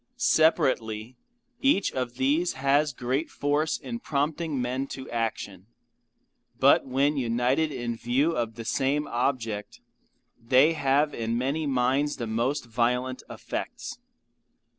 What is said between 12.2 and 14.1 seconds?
most violent effects.